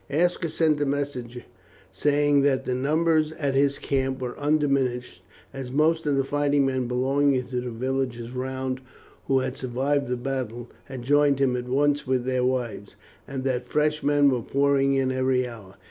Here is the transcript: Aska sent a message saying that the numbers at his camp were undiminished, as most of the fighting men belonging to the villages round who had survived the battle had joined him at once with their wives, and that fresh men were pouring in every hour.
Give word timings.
Aska 0.09 0.49
sent 0.49 0.81
a 0.81 0.85
message 0.87 1.43
saying 1.91 2.41
that 2.41 2.65
the 2.65 2.73
numbers 2.73 3.33
at 3.33 3.53
his 3.53 3.77
camp 3.77 4.19
were 4.19 4.35
undiminished, 4.39 5.21
as 5.53 5.69
most 5.69 6.07
of 6.07 6.15
the 6.17 6.23
fighting 6.23 6.65
men 6.65 6.87
belonging 6.87 7.45
to 7.49 7.61
the 7.61 7.69
villages 7.69 8.31
round 8.31 8.81
who 9.27 9.37
had 9.41 9.55
survived 9.57 10.07
the 10.07 10.17
battle 10.17 10.71
had 10.85 11.03
joined 11.03 11.37
him 11.37 11.55
at 11.55 11.67
once 11.69 12.07
with 12.07 12.25
their 12.25 12.43
wives, 12.43 12.95
and 13.27 13.43
that 13.43 13.67
fresh 13.67 14.01
men 14.01 14.31
were 14.31 14.41
pouring 14.41 14.95
in 14.95 15.11
every 15.11 15.47
hour. 15.47 15.75